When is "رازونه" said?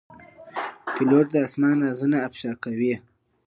1.85-2.17